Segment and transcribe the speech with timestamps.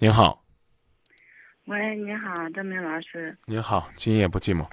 [0.00, 0.44] 您好，
[1.64, 3.36] 喂，你好，张明老师。
[3.46, 4.64] 您好，今夜不寂寞。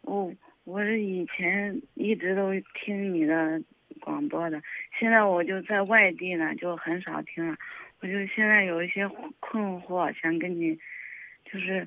[0.00, 0.32] 我
[0.64, 3.60] 我是以前一直都听你的
[4.00, 4.58] 广播的，
[4.98, 7.54] 现在我就在外地呢，就很少听了。
[8.00, 9.06] 我就现在有一些
[9.38, 10.74] 困惑，想跟你，
[11.44, 11.86] 就是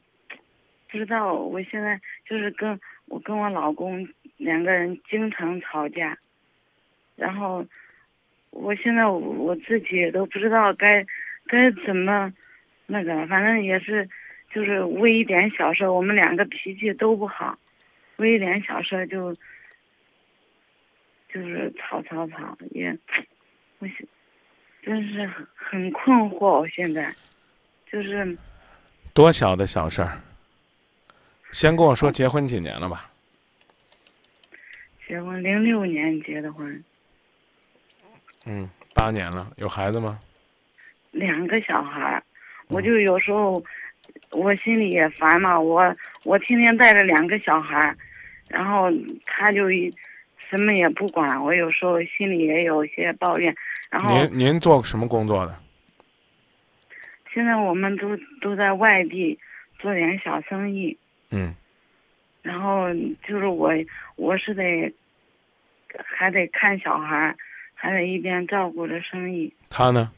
[0.92, 2.00] 不知道我现在
[2.30, 4.08] 就是跟我跟我老公
[4.38, 6.16] 两个人经常吵架，
[7.16, 7.66] 然后
[8.52, 11.04] 我现在我我自己都不知道该
[11.48, 12.32] 该怎么
[12.92, 14.08] 那个，反正也是
[14.54, 17.58] 就是为一点小事，我们两个脾气都不好，
[18.18, 19.34] 为一点小事就
[21.34, 22.94] 就是吵吵吵，也
[23.80, 24.06] 我现
[24.84, 27.16] 真是很很困惑，我现在
[27.90, 28.38] 就是
[29.14, 30.22] 多小的小事儿？
[31.54, 33.10] 先跟我说结婚几年了吧？
[35.08, 36.84] 结婚零六年结的婚，
[38.44, 40.20] 嗯，八年了，有孩子吗？
[41.12, 42.24] 两个小孩儿，
[42.72, 43.64] 我就有时候
[44.32, 47.98] 我心里也烦嘛，我我天天带着两个小孩儿，
[48.50, 48.90] 然后
[49.26, 49.94] 他就一
[50.50, 53.54] 什么也不管，我有时候心里也有些抱怨。
[53.90, 55.56] 然后您您做什么工作的？
[57.34, 59.38] 现在我们都都在外地
[59.80, 60.98] 做点小生意，
[61.30, 61.54] 嗯，
[62.42, 62.94] 然后
[63.28, 63.72] 就是我
[64.16, 64.94] 我是得
[66.04, 67.36] 还得看小孩儿，
[67.74, 69.54] 还得一边照顾着生意。
[69.70, 70.12] 他呢？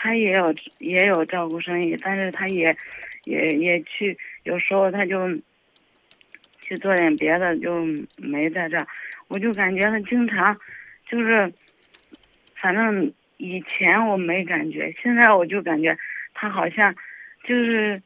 [0.00, 2.76] 他也有也有照顾生意，但是他也
[3.24, 5.28] 也也去，有时候他就
[6.60, 7.84] 去做点别的，就
[8.16, 8.86] 没在这儿。
[9.26, 10.56] 我就感觉他经常
[11.08, 11.52] 就是，
[12.54, 15.98] 反正以前我没感觉，现在我就感觉
[16.32, 16.94] 他好像
[17.42, 18.00] 就是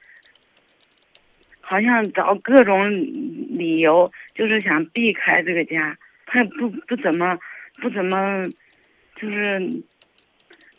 [1.61, 5.98] 好像找各种理由，就是想避开这个家。
[6.25, 7.39] 他也不不怎么
[7.83, 8.47] 不怎么
[9.17, 9.83] 就是。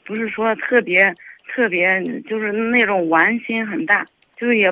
[0.05, 1.13] 不是说特别
[1.47, 4.69] 特别，就是那种玩心很大，就是也，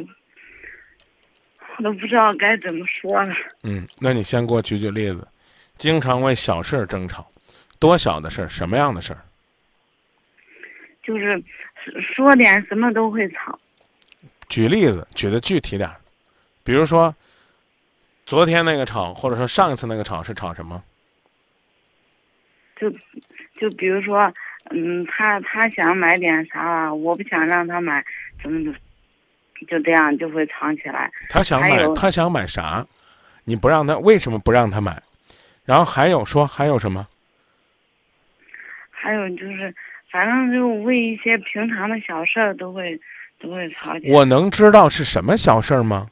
[1.78, 3.34] 我都不知道该怎么说了。
[3.64, 5.28] 嗯，那你先给我举举例子，
[5.78, 7.30] 经常为小事儿争吵，
[7.80, 9.22] 多小的事儿，什么样的事儿？
[11.04, 11.42] 就是
[12.16, 13.58] 说点什么都会吵。
[14.50, 15.96] 举例子，举的具体点儿，
[16.64, 17.16] 比如说，
[18.26, 20.84] 昨天那个吵，或者说上一次那个吵是吵什么？
[22.76, 22.90] 就
[23.60, 24.34] 就比如说。
[24.74, 28.04] 嗯，他他想买点啥了，我不想让他买，
[28.42, 28.74] 怎么
[29.68, 31.12] 就这样就会藏起来。
[31.30, 32.86] 他想买，他想买啥？
[33.44, 35.02] 你不让他，为什么不让他买？
[35.66, 37.08] 然后还有说还有什么？
[38.90, 39.76] 还有就是，
[40.10, 43.00] 反正就为一些平常的小事儿都会
[43.40, 44.14] 都会吵起来。
[44.14, 46.10] 我能知道是什么小事儿吗？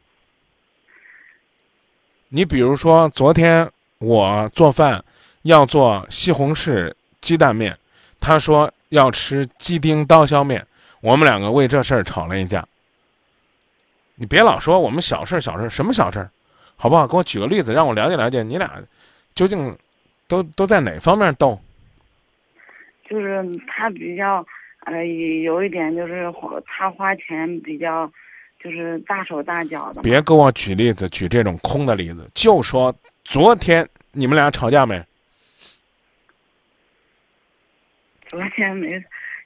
[2.28, 3.68] 你比如说，昨天
[4.00, 5.04] 我做饭
[5.44, 7.78] 要做西红柿鸡蛋面。
[8.20, 10.66] 他说要吃鸡丁刀削面，
[11.02, 12.66] 我们两个为这事儿吵了一架。
[14.16, 16.30] 你别老说我们小事儿小事儿，什么小事儿，
[16.76, 17.08] 好不好？
[17.08, 18.82] 给我举个例子，让我了解了解你俩
[19.34, 19.74] 究竟
[20.28, 21.60] 都都在哪方面斗。
[23.10, 24.46] 就是他比较
[24.86, 26.32] 呃有一点就是
[26.66, 28.12] 他花钱比较
[28.62, 30.02] 就是大手大脚的。
[30.02, 32.94] 别给我举例子，举这种空的例子，就说
[33.24, 35.02] 昨天你们俩吵架没？
[38.30, 38.92] 昨天没，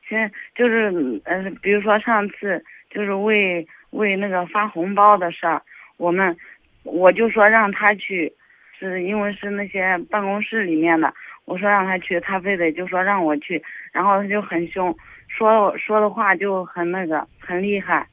[0.08, 5.62] 现在就是呃，比如说上次就是为为那个发红包的事儿，
[5.96, 6.36] 我们
[6.84, 8.32] 我就说让他去，
[8.78, 11.14] 是因为是那些办公室里面的，
[11.46, 13.64] 我说让他去，他非得就说让我去，
[13.94, 14.94] 然后他就很凶，
[15.30, 18.06] 说说的话就很那个很厉害，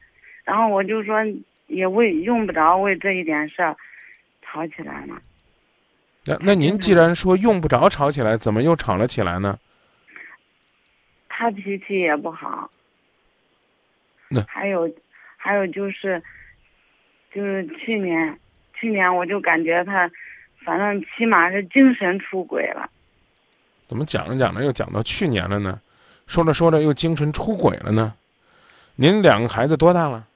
[0.45, 1.17] 然后我就说
[1.67, 3.75] 也为用不着为这一点事儿
[4.41, 5.17] 吵起来嘛。
[6.25, 9.59] 那那您既然说用不着吵起来，怎么又吵了起来呢？
[11.41, 12.69] 他脾气也不好，
[14.29, 14.87] 那还有，
[15.37, 16.21] 还有就是，
[17.33, 18.39] 就是去年，
[18.75, 20.07] 去年我就感觉他，
[20.63, 22.87] 反正起码是精神出轨了。
[23.87, 25.81] 怎么讲着讲着又讲到去年了呢？
[26.27, 28.13] 说着说着又精神出轨了呢？
[28.95, 30.27] 您两个孩子多大了？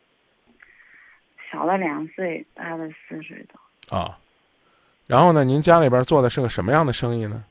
[1.52, 3.96] 小了两岁，大了四岁多。
[3.96, 4.18] 啊，
[5.06, 5.44] 然后呢？
[5.44, 7.44] 您家里边做的是个什么样的生意呢？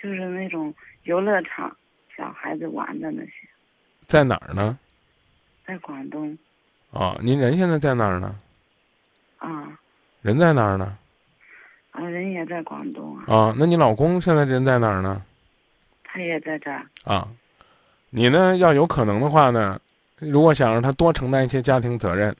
[0.00, 1.76] 就是那种游乐场。
[2.16, 3.32] 小孩子玩的那些，
[4.06, 4.78] 在哪儿呢？
[5.66, 6.36] 在广东。
[6.92, 8.34] 啊，您人现在在哪儿呢？
[9.38, 9.78] 啊。
[10.22, 10.96] 人在哪儿呢？
[11.90, 13.24] 啊，人也在广东啊。
[13.26, 15.22] 啊，那你老公现在人在哪儿呢？
[16.04, 16.86] 他也在这儿。
[17.04, 17.28] 啊，
[18.08, 18.56] 你呢？
[18.56, 19.78] 要有可能的话呢，
[20.18, 22.34] 如果想让他多承担一些家庭责任，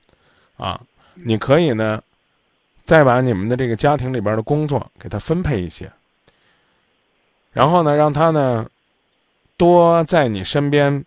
[0.57, 0.81] 啊，
[1.15, 2.03] 你可以呢，
[2.85, 5.93] 再把你们的这个家庭里边的工作给他分配一些，
[7.53, 8.67] 然后呢，让他呢。
[9.57, 11.05] 多在你身边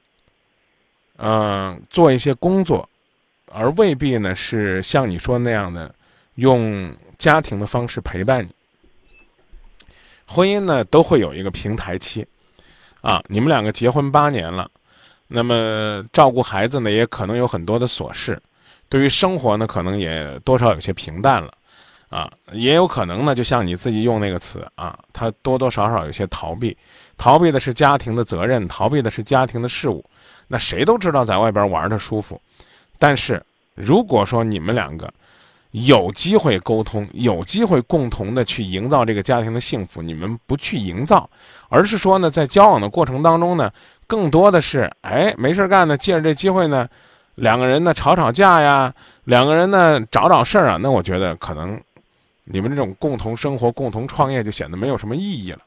[1.21, 2.87] 嗯、做一些工作，
[3.51, 5.93] 而未必呢是像你说那样的
[6.35, 8.49] 用家庭的方式陪伴你。
[10.25, 12.25] 婚姻呢都会有一个平台期，
[13.01, 14.71] 啊，你们两个结婚八年了，
[15.27, 18.41] 那么照顾孩子呢也可能有很多的琐事，
[18.87, 21.53] 对于生活呢可能也多少有些平淡了，
[22.09, 26.75] 啊，也有可能呢就像你自己用那个词啊，他多多少少有些逃避，
[27.17, 30.03] 逃避的是家庭的责任，逃避的是家庭的事务。
[30.47, 32.41] 那谁都知道在外边玩的舒服，
[32.97, 33.41] 但是
[33.75, 35.07] 如果说你们两个
[35.69, 41.29] 有机会沟通，有机会共同的去营造这个家庭的幸福，你们不去营造，
[41.69, 43.71] 而是说呢，在交往的过程当中呢，
[44.07, 46.89] 更多的是哎没事干呢，借着这机会呢，
[47.35, 48.91] 两个人呢吵吵架呀，
[49.25, 51.79] 两个人呢找找事儿啊，那我觉得可能
[52.51, 55.59] 你们这种共同生活、共同创业就显得没有什么意义了。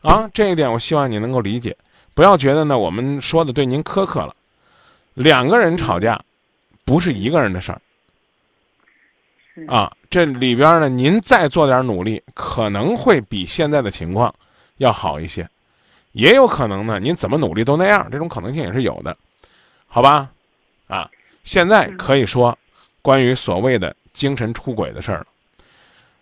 [0.00, 1.76] 啊，这一点我希望你能够理解。
[2.14, 4.34] 不要觉得呢，我们说的对您苛刻了。
[5.12, 6.18] 两个人吵架，
[6.86, 7.80] 不是一个人的事儿
[9.68, 9.94] 啊。
[10.08, 14.34] 这里边呢，您再做点努力，可能会比现在的情况
[14.78, 15.46] 要好一些。
[16.12, 19.14] 也有可能呢，您怎么努力都那样，这种可能性也是有的，
[19.86, 20.30] 好吧？
[20.88, 21.10] 啊，
[21.44, 22.56] 现在可以说
[23.02, 25.26] 关于所谓的精神出轨的事儿了。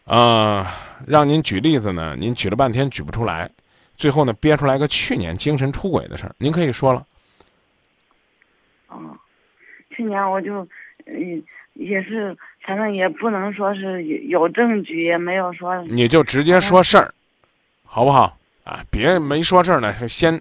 [0.09, 0.67] 啊、
[1.07, 3.51] 让您举例子呢，您举了半天举不出来。
[3.95, 7.05] 最后呢，憋出来个去年精神出轨的事儿，您可以说了。
[8.87, 8.97] 哦，
[9.91, 10.67] 去年我就
[11.05, 11.43] 嗯
[11.75, 17.13] 也是，反正也不能说是有有证据，也没有说你就直接说事儿，
[17.85, 18.39] 好不好？
[18.65, 20.41] 啊，别没说事儿呢，先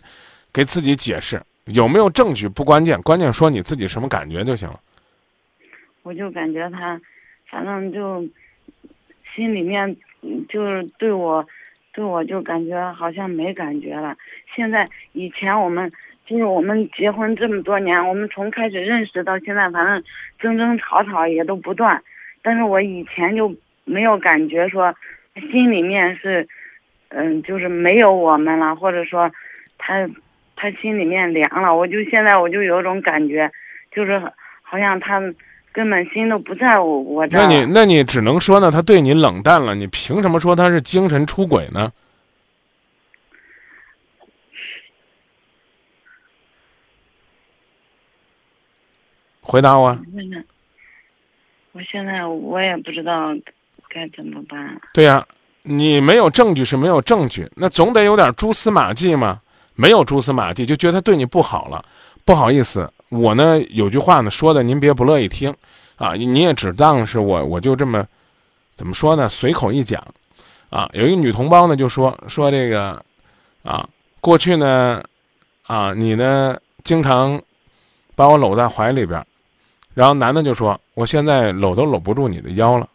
[0.53, 4.79] 给自己解释有没有证据不关键，关键说你自己什么感觉就行了。
[6.03, 7.01] 我就感觉他，
[7.49, 8.23] 反正就
[9.38, 9.95] 心里面
[10.50, 11.45] 就是对我，
[11.94, 14.18] 对我就感觉好像没感觉了。
[14.56, 15.88] 现在以前我们
[16.25, 20.04] 就是我们结婚这么多年，我们从开始认识到现在，反正
[20.39, 22.01] 争争吵吵也都不断。
[22.42, 23.56] 但是我以前就
[23.86, 24.92] 没有感觉说
[25.51, 26.48] 心里面是，
[27.10, 29.31] 嗯，就是没有我们了，或者说
[29.78, 30.10] 他
[30.56, 31.75] 他心里面凉了。
[31.75, 33.51] 我就现在我就有种感觉，
[33.92, 34.19] 就是
[34.63, 35.22] 好像他
[35.77, 37.45] 根本心都不在我我这那。
[37.45, 41.94] 你那你只能说呢，他对你冷淡了，你凭什么说他是精神出轨呢？
[49.39, 49.95] 回答我。
[50.15, 50.44] 现在，
[51.74, 53.35] 我现在我也不知道
[53.88, 54.81] 该怎么办。
[54.95, 55.24] 对呀、
[55.62, 59.39] 你没有证据是没有证据，那总得有点蛛丝马迹嘛。
[59.75, 61.85] 没有蛛丝马迹，就觉得他对你不好了。
[62.25, 65.54] 不好意思，我呢有句话呢说的您别不乐意听，
[65.95, 68.06] 啊，你也只当是我我就这么
[68.75, 70.06] 怎么说呢，随口一讲，
[70.69, 73.04] 啊，有一个女同胞呢就说说这个，
[73.63, 73.88] 啊，
[74.19, 75.04] 过去呢，
[75.63, 77.42] 啊，你呢经常
[78.15, 79.25] 把我搂在怀里边，
[79.94, 82.88] 然后男的就说我现在搂都搂不住你的腰了。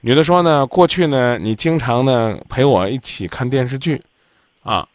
[0.00, 4.00] 女的说呢，过去呢，你经常呢陪我一起看电视剧，
[4.62, 4.86] 啊，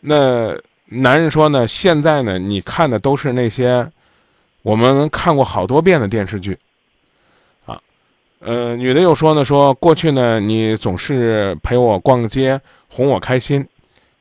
[0.00, 0.54] 那
[0.90, 3.86] 男人说呢，现在呢，你看的都是那些
[4.62, 6.58] 我们看过好多遍的电视剧，
[7.66, 7.78] 啊，
[8.40, 12.58] 呃，女的又说呢，说过去呢，你总是陪我逛街，
[12.88, 13.66] 哄我开心，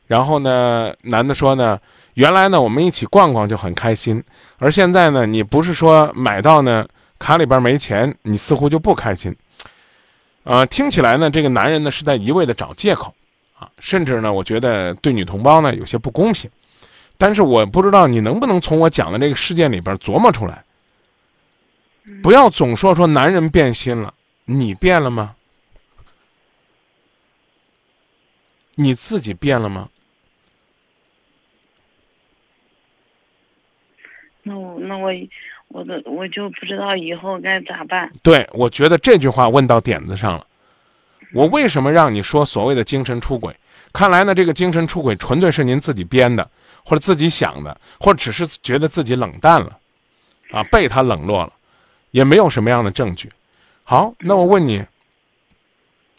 [0.07, 1.79] 然后呢，男的说呢，
[2.15, 4.21] 原来呢，我们一起逛逛就很开心，
[4.59, 6.85] 而现在呢，你不是说买到呢
[7.17, 9.35] 卡里边没钱，你似乎就不开心。
[10.43, 13.13] 呃，听起来呢，这个男人呢是在一味的找借口，
[13.57, 16.49] 啊，甚至呢，我觉得对女同胞呢有些不公平。
[17.17, 20.63] 但是我不知道你能不能从我讲的这个事件里边琢磨出来，
[22.21, 24.13] 不要总说说男人变心了，
[24.45, 25.35] 你变了吗？
[28.75, 29.89] 你自己变了吗？
[34.43, 35.11] 那我那我
[35.69, 38.13] 我的我就不知道以后该咋办。
[38.21, 40.45] 对，我觉得这句话问到点子上了。
[41.33, 43.55] 我为什么让你说所谓的精神出轨？
[43.93, 46.49] 看来呢，这个精神出轨纯粹是您自己编的，
[46.85, 49.77] 或者自己想的，或者只是觉得自己冷淡了，
[50.51, 51.53] 啊，被他冷落了，
[52.11, 53.31] 也没有什么样的证据。
[53.83, 54.85] 好，那我问你，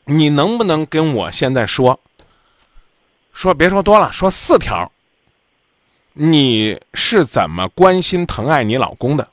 [0.04, 2.00] 你能不能跟我现在说，
[3.32, 4.90] 说别说多了，说四条，
[6.14, 9.28] 你是怎么关心疼爱你老公的？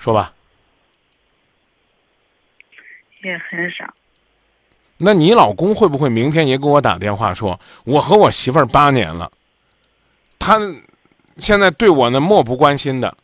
[0.00, 0.32] 说吧。
[3.22, 3.84] 也很少。
[4.96, 9.30] 那你老公会不会明天也给我打电话说，我和我媳妇儿八年了，
[10.38, 10.58] 他
[11.36, 13.14] 现在对我呢漠不关心的，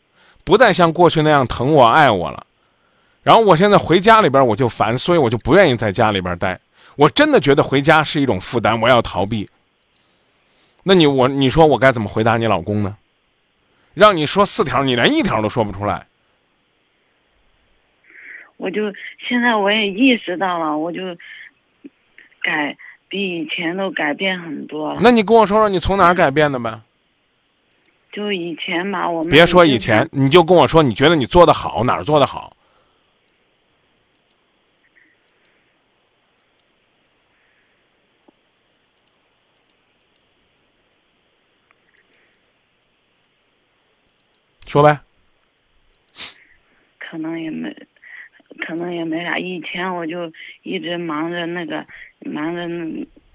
[0.43, 2.45] 不再像过去那样疼我爱我了。
[3.23, 6.59] 然后我现在回家里边我就烦，所以我就不愿意在家里边待。
[6.95, 9.47] 我真的觉得回家是一种负担，我要逃避。
[10.83, 12.95] 那你我你说我该怎么回答你老公呢？
[13.93, 16.07] 让你说四条，你连一条都说不出来。
[18.57, 18.91] 我就
[19.27, 21.15] 现在我也意识到了，我就
[22.41, 22.75] 改
[23.07, 24.99] 比以前都改变很多了。
[25.01, 26.81] 那你跟我说说你从哪儿改变的呗？
[28.11, 32.51] 就以前吧，我们别说以前，你就跟我说你觉得你做的好，哪儿做的好？
[44.65, 44.99] 说呗。
[46.97, 47.73] 可能也没，
[48.57, 49.37] 可能也没啥。
[49.37, 50.31] 以前我就
[50.63, 51.85] 一直忙着那个，
[52.25, 52.67] 忙着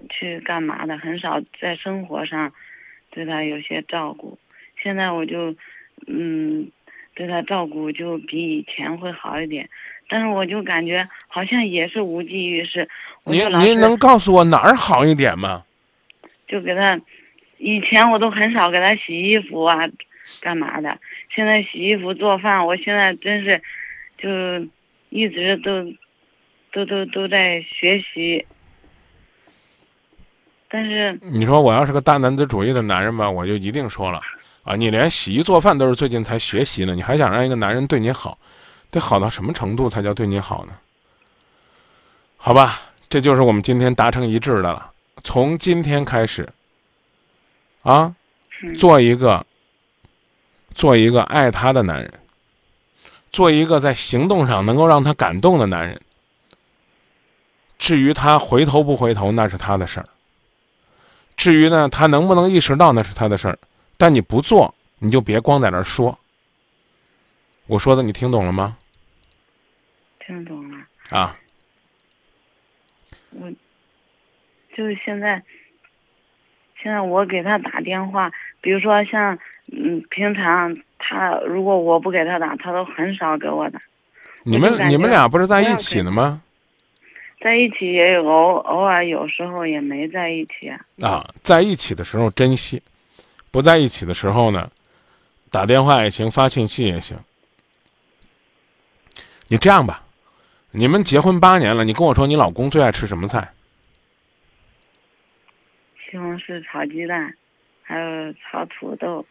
[0.09, 2.53] 去干嘛的，很少在生活上
[3.11, 4.37] 对他有些照顾。
[4.81, 5.55] 现在我就，
[6.07, 6.69] 嗯，
[7.15, 9.69] 对他照顾就比以前会好一点，
[10.09, 12.89] 但是我就感觉好像也是无济于事。
[13.25, 15.63] 您您能告诉我哪儿好一点吗？
[16.47, 16.99] 就给他，
[17.57, 19.77] 以前我都很少给他洗衣服啊，
[20.41, 20.99] 干嘛的。
[21.33, 23.61] 现在洗衣服做饭，我现在真是，
[24.17, 24.29] 就
[25.13, 25.83] 一直都，
[26.71, 28.43] 都都都在学习。
[30.67, 34.19] 但是你说我要是个大男子主义的男人吧，我就一定说了
[34.63, 38.39] 啊，你连洗衣做饭都是最近才学习呢，你还想让一个男人对你好，
[38.89, 40.73] 得好到什么程度才叫对你好呢？
[42.35, 44.91] 好吧，这就是我们今天达成一致的了。
[45.23, 46.49] 从今天开始，
[47.83, 48.15] 啊，
[48.77, 49.45] 做一个。
[50.73, 52.11] 做一个爱他的男人，
[53.33, 55.99] 做一个在行动上能够让他感动的男人。
[57.77, 60.07] 至于他回头不回头，那是他的事儿。
[61.35, 63.59] 至于呢，他能不能意识到，那是他的事儿。
[63.97, 66.17] 但你不做，你就别光在那儿说。
[67.65, 68.77] 我说的你听懂了吗？
[70.19, 70.77] 听懂了。
[71.09, 71.37] 啊。
[73.31, 73.51] 我，
[74.77, 75.43] 就是现在，
[76.81, 79.37] 现在我给他打电话，比如说像。
[79.71, 80.75] 嗯，平常
[81.05, 83.79] 他如果我不给他打，他都很少给我打。
[84.43, 86.41] 你们你们俩不是在一起呢吗？
[87.41, 90.79] 在一起也有偶偶尔，有时候也没在一起啊。
[91.01, 92.81] 啊，在一起的时候珍惜，
[93.51, 94.71] 不在一起的时候呢，
[95.51, 97.17] 打电话也行，发信息也行。
[99.49, 100.01] 你这样吧，
[100.71, 103.51] 你们结婚八年了，你跟我说你老公最爱吃什么菜？
[106.09, 107.35] 西红柿炒鸡蛋，
[107.81, 109.25] 还有炒土豆。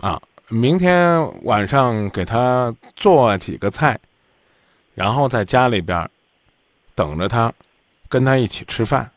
[0.00, 3.98] 啊，明天晚上给他做几个菜，
[4.94, 6.08] 然后在家里边
[6.94, 7.52] 等着他，
[8.08, 9.10] 跟他一起吃饭。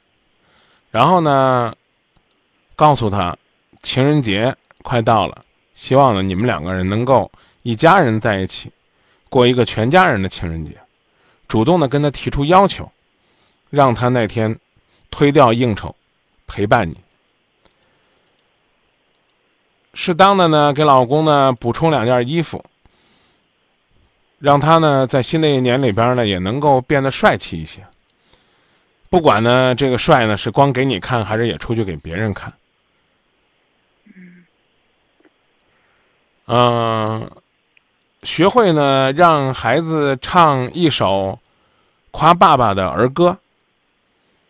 [0.89, 1.73] 然后呢，
[2.75, 3.37] 告诉他
[3.81, 8.71] 情人节快到了，希望呢你们两个人能够一家人在一起
[9.29, 10.75] 过一个全家人的情人节。
[11.47, 12.91] 主动的跟他提出要求，
[13.69, 14.57] 让他那天
[15.09, 15.95] 推掉应酬，
[16.47, 16.97] 陪伴你。
[20.03, 22.65] 适当的呢，给老公呢补充两件衣服，
[24.39, 27.85] 让他呢在新的一年里边呢也能够变得帅气一些。
[29.11, 32.51] 不管呢这个帅呢是光给你看，还是也出去给别人看。
[36.47, 37.29] 嗯，
[38.23, 41.37] 学会呢让孩子唱一首
[42.09, 43.37] 夸爸爸的儿歌，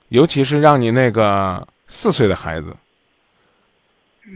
[0.07, 2.73] 尤其是让你那个四岁的孩子。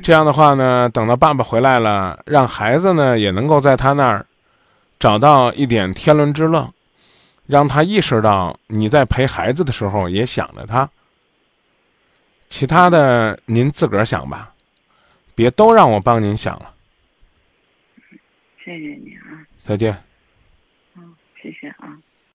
[0.01, 4.25] 这样的话呢，等到爸爸回来了，让孩子呢也能够在他那儿
[4.99, 6.73] 找到一点天伦之乐，
[7.45, 10.89] 让他意识到你在陪孩子的时候也想着他。
[12.47, 14.53] 其他的您自个儿想吧，
[15.33, 16.71] 别都让我帮您想了。
[18.63, 19.45] 谢谢你啊。
[19.61, 19.95] 再见。
[20.95, 21.84] 嗯，谢谢啊。